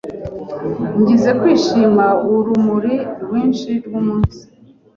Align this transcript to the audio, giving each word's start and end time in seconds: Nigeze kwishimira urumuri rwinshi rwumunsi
Nigeze 0.93 1.29
kwishimira 1.39 2.07
urumuri 2.35 2.93
rwinshi 3.23 3.69
rwumunsi 3.85 4.41